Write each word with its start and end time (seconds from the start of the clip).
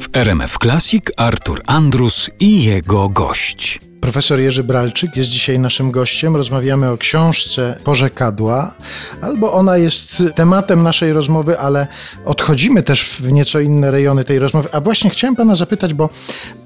W 0.00 0.08
RMF 0.12 0.58
Classic 0.58 1.02
Artur 1.16 1.62
Andrus 1.66 2.30
i 2.40 2.64
jego 2.64 3.08
gość. 3.08 3.80
Profesor 4.06 4.40
Jerzy 4.40 4.64
Bralczyk 4.64 5.16
jest 5.16 5.30
dzisiaj 5.30 5.58
naszym 5.58 5.90
gościem. 5.90 6.36
Rozmawiamy 6.36 6.90
o 6.90 6.96
książce 6.96 7.78
Porzekadła, 7.84 8.74
albo 9.20 9.52
ona 9.52 9.76
jest 9.76 10.22
tematem 10.34 10.82
naszej 10.82 11.12
rozmowy, 11.12 11.58
ale 11.58 11.86
odchodzimy 12.24 12.82
też 12.82 13.04
w 13.04 13.32
nieco 13.32 13.60
inne 13.60 13.90
rejony 13.90 14.24
tej 14.24 14.38
rozmowy. 14.38 14.68
A 14.72 14.80
właśnie 14.80 15.10
chciałem 15.10 15.36
pana 15.36 15.54
zapytać, 15.54 15.94
bo 15.94 16.10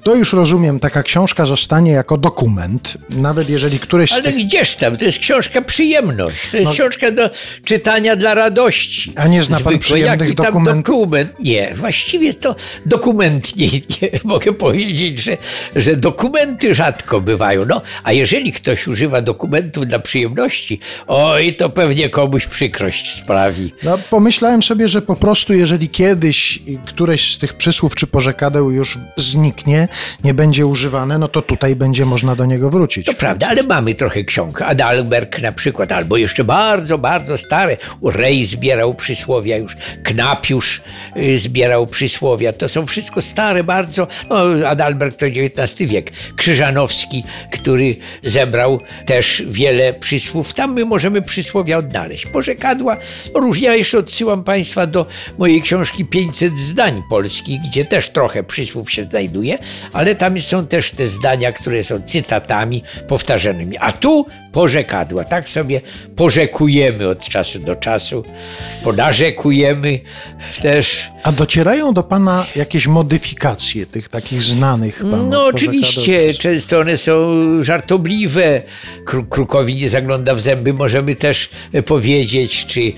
to 0.03 0.15
już 0.15 0.33
rozumiem, 0.33 0.79
taka 0.79 1.03
książka 1.03 1.45
zostanie 1.45 1.91
jako 1.91 2.17
dokument, 2.17 2.97
nawet 3.09 3.49
jeżeli 3.49 3.79
któreś 3.79 4.13
Ale 4.13 4.23
tych... 4.23 4.35
gdzież 4.35 4.75
tam? 4.75 4.97
To 4.97 5.05
jest 5.05 5.19
książka 5.19 5.61
przyjemność. 5.61 6.51
To 6.51 6.57
jest 6.57 6.71
książka 6.71 7.11
do 7.11 7.29
czytania 7.65 8.15
dla 8.15 8.33
radości. 8.33 9.13
No. 9.15 9.21
A 9.21 9.27
nie 9.27 9.43
zna 9.43 9.55
pan 9.55 9.59
Zwykłej. 9.63 9.79
przyjemnych 9.79 10.19
Jaki 10.27 10.35
tam 10.35 10.45
dokumentów? 10.45 10.95
dokument? 10.95 11.39
Nie, 11.39 11.73
właściwie 11.75 12.33
to 12.33 12.55
dokument 12.85 13.55
nie, 13.55 13.69
mogę 14.23 14.53
powiedzieć, 14.53 15.23
że, 15.23 15.37
że 15.75 15.95
dokumenty 15.95 16.73
rzadko 16.73 17.21
No, 17.67 17.81
a 18.03 18.11
jeżeli 18.11 18.51
ktoś 18.51 18.87
używa 18.87 19.21
dokumentów 19.21 19.87
dla 19.87 19.99
przyjemności, 19.99 20.79
oj, 21.07 21.55
to 21.55 21.69
pewnie 21.69 22.09
komuś 22.09 22.45
przykrość 22.47 23.13
sprawi. 23.13 23.73
No, 23.83 23.97
pomyślałem 24.09 24.63
sobie, 24.63 24.87
że 24.87 25.01
po 25.01 25.15
prostu 25.15 25.53
jeżeli 25.53 25.89
kiedyś 25.89 26.59
któreś 26.85 27.33
z 27.33 27.37
tych 27.37 27.53
przysłów 27.53 27.95
czy 27.95 28.07
porzekadeł 28.07 28.71
już 28.71 28.97
zniknie, 29.17 29.87
nie 30.23 30.33
będzie 30.33 30.65
używane, 30.65 31.17
no 31.17 31.27
to 31.27 31.41
tutaj 31.41 31.75
będzie 31.75 32.05
można 32.05 32.35
do 32.35 32.45
niego 32.45 32.69
wrócić. 32.69 33.05
To 33.05 33.13
prawda, 33.13 33.47
ale 33.47 33.63
mamy 33.63 33.95
trochę 33.95 34.23
ksiąg. 34.23 34.61
Adalberg 34.61 35.41
na 35.41 35.51
przykład, 35.51 35.91
albo 35.91 36.17
jeszcze 36.17 36.43
bardzo, 36.43 36.97
bardzo 36.97 37.37
stare. 37.37 37.77
Rej 38.03 38.45
zbierał 38.45 38.93
przysłowia 38.93 39.57
już, 39.57 39.75
Knapiusz 40.03 40.81
y, 41.17 41.39
zbierał 41.39 41.87
przysłowia. 41.87 42.53
To 42.53 42.69
są 42.69 42.85
wszystko 42.85 43.21
stare 43.21 43.63
bardzo. 43.63 44.07
No, 44.29 44.67
Adalberg 44.67 45.15
to 45.15 45.25
XIX 45.25 45.89
wiek. 45.89 46.11
Krzyżanowski, 46.35 47.20
który 47.51 47.95
zebrał 48.23 48.79
też 49.05 49.43
wiele 49.47 49.93
przysłów. 49.93 50.53
Tam 50.53 50.73
my 50.73 50.85
możemy 50.85 51.21
przysłowia 51.21 51.77
odnaleźć. 51.77 52.25
Porzekadła 52.25 52.97
różnie. 53.33 53.67
Ja 53.67 53.75
jeszcze 53.75 53.99
odsyłam 53.99 54.43
Państwa 54.43 54.87
do 54.87 55.05
mojej 55.37 55.61
książki 55.61 56.05
500 56.05 56.57
zdań 56.57 57.01
polskich, 57.09 57.59
gdzie 57.61 57.85
też 57.85 58.09
trochę 58.09 58.43
przysłów 58.43 58.91
się 58.91 59.03
znajduje, 59.03 59.57
ale 59.93 60.15
tam 60.15 60.39
są 60.39 60.67
też 60.67 60.91
te 60.91 61.07
zdania, 61.07 61.51
które 61.51 61.83
są 61.83 62.01
cytatami 62.01 62.83
powtarzanymi. 63.07 63.77
A 63.77 63.91
tu 63.91 64.25
porzekadła. 64.51 65.23
Tak 65.23 65.49
sobie 65.49 65.81
porzekujemy 66.15 67.07
od 67.07 67.19
czasu 67.19 67.59
do 67.59 67.75
czasu, 67.75 68.23
ponarzekujemy 68.83 69.99
też. 70.61 71.11
A 71.23 71.31
docierają 71.31 71.93
do 71.93 72.03
pana 72.03 72.45
jakieś 72.55 72.87
modyfikacje 72.87 73.85
tych 73.85 74.09
takich 74.09 74.43
znanych 74.43 75.03
No 75.29 75.45
oczywiście, 75.45 76.33
często 76.33 76.79
one 76.79 76.97
są 76.97 77.13
żartobliwe. 77.63 78.61
Kru, 79.05 79.25
krukowi 79.25 79.75
nie 79.75 79.89
zagląda 79.89 80.35
w 80.35 80.41
zęby, 80.41 80.73
możemy 80.73 81.15
też 81.15 81.49
e, 81.73 81.83
powiedzieć, 81.83 82.65
czy 82.65 82.93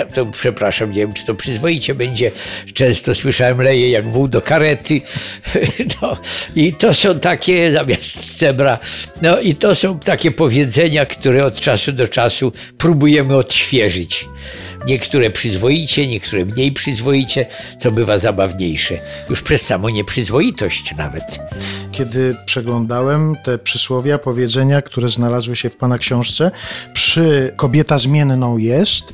e, 0.00 0.06
to, 0.14 0.26
przepraszam, 0.26 0.90
nie 0.90 1.00
wiem, 1.00 1.12
czy 1.12 1.26
to 1.26 1.34
przyzwoicie 1.34 1.94
będzie. 1.94 2.30
Często 2.74 3.14
słyszałem 3.14 3.62
leje 3.62 3.90
jak 3.90 4.10
wół 4.10 4.28
do 4.28 4.42
karety. 4.42 5.00
No, 6.02 6.16
I 6.56 6.72
to 6.72 6.94
są 6.94 7.20
takie, 7.20 7.72
zamiast 7.72 8.38
cebra, 8.38 8.78
no 9.22 9.40
i 9.40 9.54
to 9.54 9.74
są 9.74 9.98
takie 9.98 10.29
powiedzenia, 10.32 11.06
które 11.06 11.44
od 11.44 11.60
czasu 11.60 11.92
do 11.92 12.08
czasu 12.08 12.52
próbujemy 12.78 13.36
odświeżyć. 13.36 14.28
Niektóre 14.86 15.30
przyzwoicie, 15.30 16.06
niektóre 16.06 16.44
mniej 16.44 16.72
przyzwoicie, 16.72 17.46
co 17.78 17.90
bywa 17.90 18.18
zabawniejsze. 18.18 18.98
Już 19.30 19.42
przez 19.42 19.62
samą 19.62 19.88
nieprzyzwoitość 19.88 20.94
nawet. 20.96 21.38
Kiedy 21.92 22.36
przeglądałem 22.46 23.36
te 23.44 23.58
przysłowia, 23.58 24.18
powiedzenia, 24.18 24.82
które 24.82 25.08
znalazły 25.08 25.56
się 25.56 25.70
w 25.70 25.76
pana 25.76 25.98
książce, 25.98 26.50
przy 26.94 27.52
kobieta 27.56 27.98
zmienną 27.98 28.58
jest, 28.58 29.04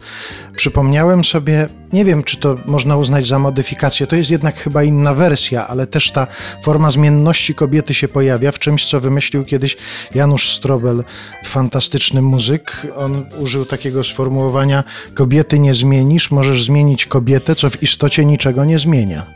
przypomniałem 0.57 1.25
sobie, 1.25 1.69
nie 1.93 2.05
wiem, 2.05 2.23
czy 2.23 2.37
to 2.37 2.57
można 2.67 2.97
uznać 2.97 3.27
za 3.27 3.39
modyfikację, 3.39 4.07
to 4.07 4.17
jest 4.17 4.31
jednak 4.31 4.59
chyba 4.59 4.83
inna 4.83 5.15
wersja, 5.15 5.67
ale 5.69 5.87
też 5.87 6.11
ta 6.11 6.27
forma 6.63 6.91
zmienności 6.91 7.55
kobiety 7.55 7.95
się 7.95 8.09
pojawia 8.09 8.53
w 8.53 8.59
czymś, 8.59 8.87
co 8.87 9.01
wymyślił 9.01 9.45
kiedyś 9.45 9.77
Janusz 10.15 10.51
Strobel, 10.51 11.05
fantastyczny 11.45 12.23
muzyk. 12.23 12.87
On 12.97 13.27
użył 13.39 13.65
takiego 13.65 14.05
sformułowania: 14.05 14.85
Kobiety 15.15 15.59
nie 15.59 15.75
zmienisz, 15.75 16.31
możesz 16.31 16.65
zmienić 16.65 17.07
kobietę, 17.07 17.55
co 17.55 17.71
w 17.71 17.83
istocie 17.83 18.25
niczego 18.25 18.65
nie 18.65 18.79
zmienia. 18.79 19.27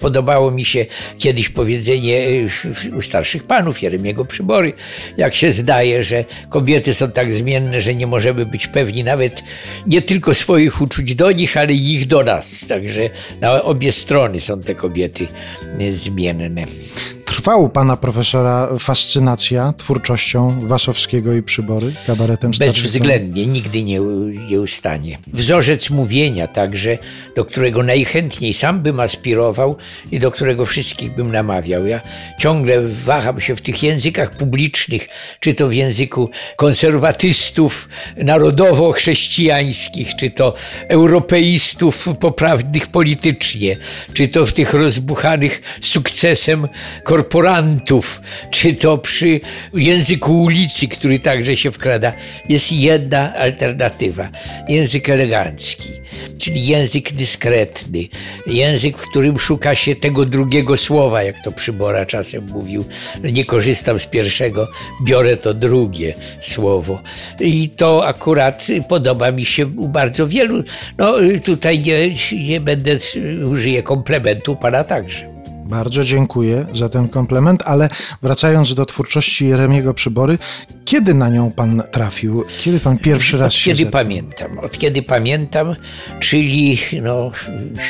Podobało 0.00 0.50
mi 0.50 0.64
się 0.64 0.86
kiedyś 1.18 1.48
powiedzenie 1.48 2.26
y, 2.28 2.96
u 2.96 3.02
starszych 3.02 3.44
panów, 3.44 3.82
Jeremiego 3.82 4.24
Przybory, 4.24 4.72
jak 5.16 5.34
się 5.34 5.52
zdaje, 5.52 6.04
że 6.04 6.24
kobiety 6.50 6.94
są 6.94 7.10
tak 7.10 7.34
zmienne, 7.34 7.82
że 7.82 7.94
nie 7.94 8.06
możemy 8.06 8.46
być 8.46 8.66
pewni 8.66 9.04
nawet 9.04 9.42
nie 9.86 10.02
tylko 10.02 10.34
swoich 10.34 10.71
uczuć 10.80 11.14
do 11.14 11.32
nich, 11.32 11.56
ale 11.56 11.72
ich 11.72 12.06
do 12.06 12.22
nas. 12.22 12.66
Także 12.66 13.10
na 13.40 13.62
obie 13.62 13.92
strony 13.92 14.40
są 14.40 14.60
te 14.60 14.74
kobiety 14.74 15.26
zmienne. 15.90 16.66
Trwa 17.42 17.56
u 17.56 17.68
pana 17.68 17.96
profesora 17.96 18.68
fascynacja 18.78 19.72
twórczością 19.76 20.66
Wasowskiego 20.66 21.34
i 21.34 21.42
Przybory, 21.42 21.92
kabaretem 22.06 22.54
starszych? 22.54 22.82
Bezwzględnie, 22.82 23.46
nigdy 23.46 23.82
nie, 23.82 24.00
nie 24.50 24.60
ustanie. 24.60 25.18
Wzorzec 25.26 25.90
mówienia 25.90 26.46
także, 26.46 26.98
do 27.36 27.44
którego 27.44 27.82
najchętniej 27.82 28.54
sam 28.54 28.80
bym 28.80 29.00
aspirował 29.00 29.76
i 30.10 30.18
do 30.18 30.30
którego 30.30 30.66
wszystkich 30.66 31.14
bym 31.14 31.32
namawiał. 31.32 31.86
Ja 31.86 32.00
ciągle 32.38 32.88
waham 32.88 33.40
się 33.40 33.56
w 33.56 33.60
tych 33.60 33.82
językach 33.82 34.30
publicznych, 34.30 35.08
czy 35.40 35.54
to 35.54 35.68
w 35.68 35.72
języku 35.72 36.30
konserwatystów 36.56 37.88
narodowo-chrześcijańskich, 38.16 40.16
czy 40.16 40.30
to 40.30 40.54
europeistów 40.88 42.08
poprawnych 42.20 42.86
politycznie, 42.86 43.76
czy 44.12 44.28
to 44.28 44.46
w 44.46 44.52
tych 44.52 44.74
rozbuchanych 44.74 45.62
sukcesem 45.80 46.68
korporantów, 47.32 48.22
czy 48.50 48.74
to 48.74 48.98
przy 48.98 49.40
języku 49.74 50.42
ulicy, 50.42 50.88
który 50.88 51.18
także 51.18 51.56
się 51.56 51.72
wkrada, 51.72 52.12
jest 52.48 52.72
jedna 52.72 53.34
alternatywa. 53.34 54.30
Język 54.68 55.08
elegancki, 55.08 55.88
czyli 56.38 56.66
język 56.66 57.12
dyskretny, 57.12 58.08
język, 58.46 58.98
w 58.98 59.08
którym 59.08 59.38
szuka 59.38 59.74
się 59.74 59.94
tego 59.96 60.26
drugiego 60.26 60.76
słowa, 60.76 61.22
jak 61.22 61.40
to 61.44 61.52
Przybora 61.52 62.06
czasem 62.06 62.46
mówił, 62.46 62.84
nie 63.32 63.44
korzystam 63.44 63.98
z 63.98 64.06
pierwszego, 64.06 64.68
biorę 65.04 65.36
to 65.36 65.54
drugie 65.54 66.14
słowo. 66.40 67.02
I 67.40 67.68
to 67.68 68.06
akurat 68.06 68.66
podoba 68.88 69.32
mi 69.32 69.44
się 69.44 69.66
u 69.66 69.88
bardzo 69.88 70.28
wielu. 70.28 70.62
No 70.98 71.14
tutaj 71.44 71.78
nie, 71.80 71.96
nie 72.46 72.60
będę, 72.60 72.98
użyję 73.46 73.82
komplementu 73.82 74.56
pana 74.56 74.84
także. 74.84 75.31
Bardzo 75.72 76.04
dziękuję 76.04 76.66
za 76.74 76.88
ten 76.88 77.08
komplement, 77.08 77.62
ale 77.64 77.88
wracając 78.22 78.74
do 78.74 78.86
twórczości 78.86 79.48
Jeremiego 79.48 79.94
Przybory, 79.94 80.38
kiedy 80.84 81.14
na 81.14 81.28
nią 81.28 81.50
pan 81.50 81.82
trafił? 81.90 82.44
Kiedy 82.58 82.80
pan 82.80 82.98
pierwszy 82.98 83.38
raz 83.38 83.46
Od 83.46 83.54
się 83.54 83.72
kiedy 83.72 83.90
pamiętam, 83.90 84.58
od 84.58 84.78
kiedy 84.78 85.02
pamiętam, 85.02 85.76
czyli 86.20 86.78
no, 87.02 87.30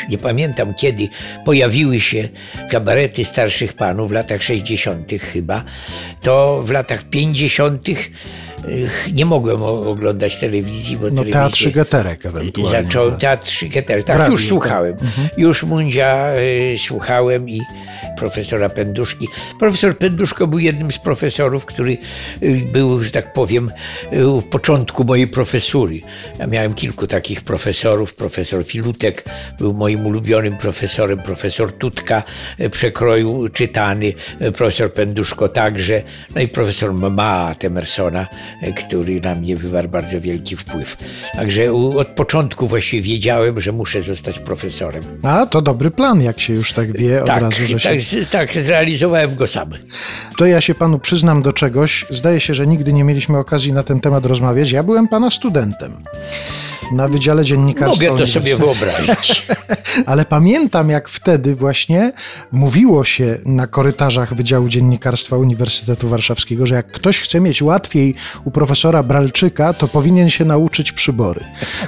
nie 0.08 0.18
pamiętam 0.18 0.74
kiedy 0.74 1.08
pojawiły 1.44 2.00
się 2.00 2.28
kabarety 2.70 3.24
starszych 3.24 3.72
panów 3.72 4.08
w 4.08 4.12
latach 4.12 4.42
60. 4.42 5.12
chyba, 5.32 5.64
to 6.20 6.62
w 6.64 6.70
latach 6.70 7.04
50. 7.04 7.88
nie 9.12 9.26
mogłem 9.26 9.62
oglądać 9.62 10.36
telewizji, 10.40 10.96
bo 10.96 11.02
No 11.02 11.10
telewizja... 11.10 11.40
teatr 11.40 11.56
Szygeterek 11.56 12.26
ewentualnie. 12.26 12.82
Zaczął 12.84 13.12
teatr 13.18 13.50
Szygeter. 13.50 14.04
Tak, 14.04 14.16
W 14.16 14.18
radiu, 14.18 14.32
już 14.32 14.48
słuchałem. 14.48 14.96
Już 15.36 15.62
Mundzia 15.62 16.32
y, 16.74 16.76
słuchałem 16.78 17.48
i 17.50 17.60
profesora 18.18 18.68
Penduszki. 18.68 19.28
Profesor 19.58 19.98
Penduszko 19.98 20.46
był 20.46 20.58
jednym 20.58 20.92
z 20.92 20.98
profesorów, 20.98 21.66
który 21.66 21.98
y, 22.42 22.66
był, 22.72 23.02
że 23.02 23.10
tak 23.10 23.32
powiem, 23.32 23.70
y, 24.12 24.28
u 24.28 24.42
początku 24.42 25.04
mojej 25.04 25.28
profesury. 25.28 26.00
Ja 26.38 26.46
miałem 26.46 26.74
kilku 26.74 27.06
takich 27.06 27.40
profesorów. 27.40 28.14
Profesor 28.14 28.64
Filutek 28.64 29.24
był 29.58 29.72
moim 29.72 30.06
ulubionym 30.06 30.56
profesorem, 30.56 31.18
profesor 31.18 31.72
Tutka 31.72 32.22
y, 32.60 32.70
przekroju 32.70 33.48
czytany, 33.48 34.12
y, 34.42 34.52
profesor 34.52 34.92
Penduszko 34.92 35.48
także, 35.48 36.02
no 36.34 36.40
i 36.40 36.48
profesor 36.48 36.92
Mama 36.94 37.54
Temersona 37.58 38.28
który 38.76 39.20
na 39.20 39.34
mnie 39.34 39.56
wywarł 39.56 39.88
bardzo 39.88 40.20
wielki 40.20 40.56
wpływ. 40.56 40.96
Także 41.34 41.72
od 41.72 42.08
początku 42.08 42.66
właśnie 42.68 43.02
wiedziałem, 43.02 43.60
że 43.60 43.72
muszę 43.72 44.02
zostać 44.02 44.38
profesorem. 44.38 45.02
A, 45.22 45.46
to 45.46 45.62
dobry 45.62 45.90
plan, 45.90 46.22
jak 46.22 46.40
się 46.40 46.52
już 46.52 46.72
tak 46.72 46.98
wie 46.98 47.20
od 47.20 47.26
Tak, 47.26 47.42
razu, 47.42 47.66
że 47.66 47.80
się... 47.80 47.88
tak, 47.88 48.00
z- 48.00 48.30
tak, 48.30 48.52
zrealizowałem 48.54 49.34
go 49.34 49.46
sam. 49.46 49.70
To 50.38 50.46
ja 50.46 50.60
się 50.60 50.74
panu 50.74 50.98
przyznam 50.98 51.42
do 51.42 51.52
czegoś. 51.52 52.06
Zdaje 52.10 52.40
się, 52.40 52.54
że 52.54 52.66
nigdy 52.66 52.92
nie 52.92 53.04
mieliśmy 53.04 53.38
okazji 53.38 53.72
na 53.72 53.82
ten 53.82 54.00
temat 54.00 54.26
rozmawiać. 54.26 54.70
Ja 54.72 54.82
byłem 54.82 55.08
pana 55.08 55.30
studentem 55.30 56.04
na 56.92 57.08
Wydziale 57.08 57.44
Dziennikarstwa 57.44 58.04
Mogę 58.04 58.18
to 58.18 58.26
sobie 58.26 58.56
wyobrazić. 58.56 59.46
Ale 60.06 60.24
pamiętam, 60.24 60.90
jak 60.90 61.08
wtedy 61.08 61.54
właśnie 61.54 62.12
mówiło 62.52 63.04
się 63.04 63.38
na 63.44 63.66
korytarzach 63.66 64.34
Wydziału 64.34 64.68
Dziennikarstwa 64.68 65.36
Uniwersytetu 65.36 66.08
Warszawskiego, 66.08 66.66
że 66.66 66.74
jak 66.74 66.92
ktoś 66.92 67.20
chce 67.20 67.40
mieć 67.40 67.62
łatwiej 67.62 68.14
u 68.44 68.50
profesora 68.50 69.02
Bralczyka, 69.02 69.72
to 69.72 69.88
powinien 69.88 70.30
się 70.30 70.44
nauczyć 70.44 70.92
przybory. 70.92 71.44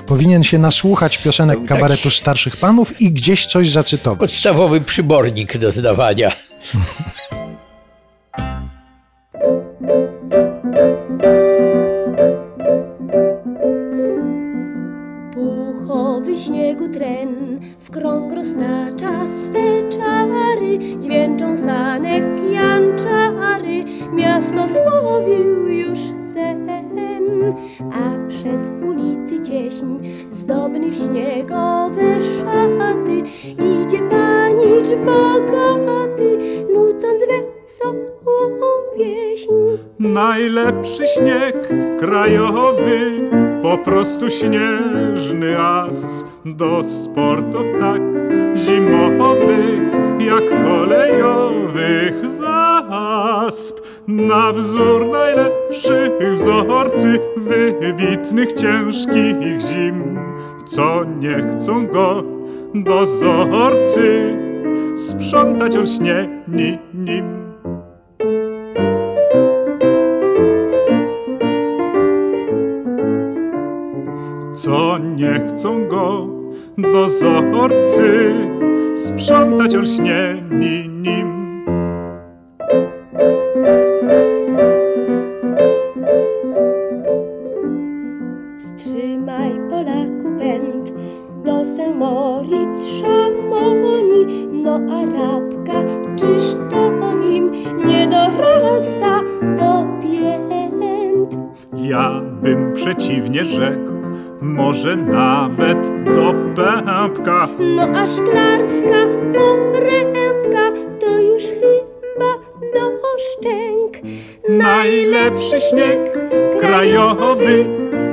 Powinien 0.06 0.44
się 0.44 0.58
nasłuchać 0.58 1.18
piosenek 1.18 1.58
tak. 1.58 1.68
kabaretu 1.68 2.10
starszych 2.10 2.56
panów 2.56 3.00
i 3.00 3.12
gdzieś 3.12 3.46
coś 3.46 3.70
zacytować. 3.70 4.20
Podstawowy 4.20 4.80
przybornik 4.80 5.58
do 5.58 5.72
zdawania. 5.72 6.32
Śniegu 16.74 16.92
tren. 16.92 17.60
W 17.80 17.90
krąg 17.90 18.32
roztacza 18.32 19.28
swe 19.28 19.88
czary, 19.90 20.78
dźwięczą 20.98 21.56
sanek 21.56 22.24
janczary, 22.52 23.84
miasto 24.12 24.68
spowił 24.68 25.68
już 25.68 25.98
sen, 26.32 26.70
a 27.92 28.28
przez 28.28 28.76
ulicy 28.88 29.40
cieśń 29.40 29.86
zdobny 30.28 30.90
w 30.90 30.94
śniegowe 30.94 32.22
szaty. 32.22 33.22
Idzie 33.52 33.98
panicz 34.10 34.88
bogaty, 35.06 36.38
nucąc 36.74 37.22
wesołą 37.28 38.66
pieśń. 38.98 39.52
Najlepszy 39.98 41.06
śnieg 41.06 41.68
krajowy, 41.98 43.30
po 43.64 43.78
prostu 43.78 44.30
śnieżny 44.30 45.60
as 45.60 46.24
do 46.44 46.84
sportów 46.84 47.66
tak 47.80 48.02
zimowych 48.56 49.80
jak 50.18 50.64
kolejowych 50.64 52.26
zasp. 52.26 53.80
Na 54.08 54.52
wzór 54.52 55.08
najlepszych 55.08 56.34
wzorcy 56.34 57.20
wybitnych 57.36 58.52
ciężkich 58.52 59.60
zim, 59.60 60.18
co 60.66 61.04
nie 61.04 61.50
chcą 61.52 61.86
go 61.86 62.22
dozorcy 62.74 64.36
sprzątać 64.96 65.76
olśnieni 65.76 66.78
nim. 66.94 67.43
Co 74.54 74.98
nie 74.98 75.46
chcą 75.48 75.88
go 75.88 76.26
dozorcy 76.78 78.34
sprzątać 78.94 79.76
olśnieni 79.76 80.88
nim. 80.88 81.34
Wstrzymaj 88.58 89.50
Polaku 89.70 90.38
pęd 90.38 90.92
do 91.44 91.64
St. 91.64 91.96
Moritz 91.98 92.84
Szamoni, 93.00 94.46
no 94.52 94.74
Arabka, 94.74 95.84
czyż 96.16 96.44
to 96.70 96.84
im 97.34 97.50
nie 97.86 98.06
dorasta 98.06 99.20
do 99.56 99.86
pięt? 100.02 100.24
Ja 101.76 102.20
bym 102.42 102.72
przeciwnie 102.72 103.44
rzekł, 103.44 103.93
może 104.44 104.96
nawet 104.96 105.82
do 106.04 106.34
pępka. 106.56 107.48
No 107.76 107.82
a 107.82 108.06
szklarska 108.06 109.00
porębka 109.34 110.72
to 111.00 111.20
już 111.20 111.42
chyba 111.42 112.32
do 112.74 112.92
szczęk. 113.18 113.92
Najlepszy 114.48 115.60
śnieg 115.60 116.18
krajowy 116.60 117.64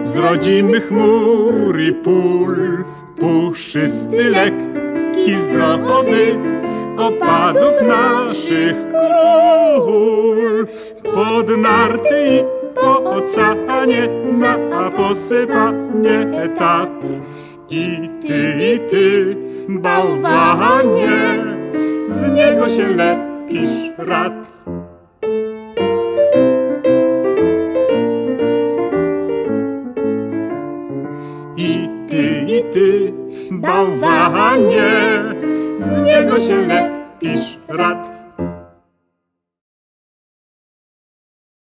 z 0.04 0.16
rodzimych 0.16 0.88
chmur 0.88 1.80
i 1.80 1.94
pól, 1.94 2.84
puszysty, 3.20 4.30
lekki, 4.30 5.36
zdrowy, 5.36 6.36
opadów 6.98 7.74
naszych 7.88 8.76
król. 8.88 10.68
Pod 11.04 11.58
narty 11.58 12.28
i 12.28 12.61
po 12.76 13.04
oceanie 13.04 14.08
na 14.40 14.90
posypanie 14.90 16.50
Tatr. 16.58 17.08
I 17.70 18.10
ty, 18.22 18.54
i 18.74 18.80
ty, 18.90 19.36
bałwanie, 19.70 21.44
z 22.08 22.28
niego 22.34 22.70
się 22.70 22.88
lepisz 22.88 23.92
rad. 23.98 24.48
I 31.58 31.90
ty, 32.08 32.46
i 32.48 32.64
ty, 32.72 33.14
bałwanie, 33.52 34.92
z 35.78 36.02
niego 36.02 36.40
się 36.40 36.68
lepisz 36.68 37.58
rad. 37.68 38.21